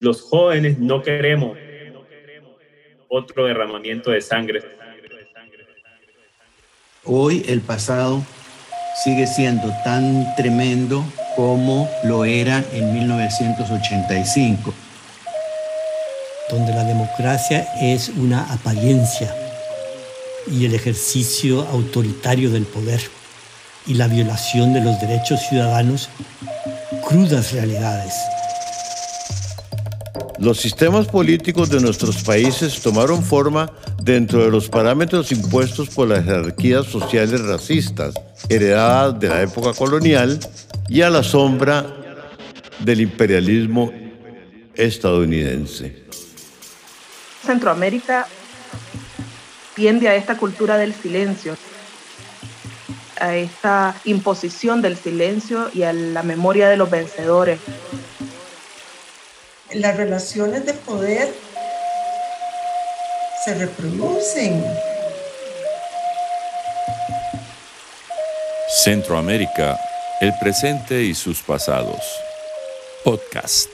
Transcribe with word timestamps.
Los 0.00 0.22
jóvenes 0.22 0.78
no 0.78 1.02
queremos 1.02 1.58
otro 3.08 3.46
derramamiento 3.46 4.12
de 4.12 4.20
sangre. 4.20 4.62
Hoy 7.04 7.44
el 7.48 7.60
pasado 7.62 8.22
sigue 9.02 9.26
siendo 9.26 9.72
tan 9.82 10.36
tremendo 10.36 11.04
como 11.34 11.90
lo 12.04 12.24
era 12.24 12.64
en 12.72 12.94
1985. 12.94 14.72
Donde 16.48 16.72
la 16.72 16.84
democracia 16.84 17.66
es 17.80 18.08
una 18.10 18.52
apariencia 18.52 19.34
y 20.46 20.64
el 20.64 20.74
ejercicio 20.74 21.62
autoritario 21.72 22.50
del 22.50 22.66
poder 22.66 23.00
y 23.84 23.94
la 23.94 24.06
violación 24.06 24.72
de 24.74 24.80
los 24.80 25.00
derechos 25.00 25.40
ciudadanos, 25.48 26.08
crudas 27.02 27.50
realidades. 27.50 28.14
Los 30.40 30.60
sistemas 30.60 31.08
políticos 31.08 31.68
de 31.68 31.80
nuestros 31.80 32.22
países 32.22 32.80
tomaron 32.80 33.24
forma 33.24 33.72
dentro 34.00 34.44
de 34.44 34.50
los 34.52 34.68
parámetros 34.68 35.32
impuestos 35.32 35.88
por 35.88 36.08
las 36.08 36.24
jerarquías 36.24 36.86
sociales 36.86 37.40
racistas, 37.40 38.14
heredadas 38.48 39.18
de 39.18 39.28
la 39.28 39.42
época 39.42 39.72
colonial 39.72 40.38
y 40.88 41.02
a 41.02 41.10
la 41.10 41.24
sombra 41.24 41.84
del 42.78 43.00
imperialismo 43.00 43.92
estadounidense. 44.76 46.04
Centroamérica 47.44 48.28
tiende 49.74 50.08
a 50.08 50.14
esta 50.14 50.36
cultura 50.36 50.78
del 50.78 50.94
silencio, 50.94 51.56
a 53.20 53.34
esta 53.34 53.96
imposición 54.04 54.82
del 54.82 54.96
silencio 54.96 55.68
y 55.74 55.82
a 55.82 55.92
la 55.92 56.22
memoria 56.22 56.68
de 56.68 56.76
los 56.76 56.88
vencedores. 56.88 57.58
Las 59.74 59.98
relaciones 59.98 60.64
de 60.64 60.72
poder 60.72 61.28
se 63.44 63.54
reproducen. 63.54 64.64
Centroamérica, 68.82 69.78
el 70.22 70.32
presente 70.40 71.02
y 71.02 71.14
sus 71.14 71.42
pasados. 71.42 72.02
Podcast. 73.04 73.68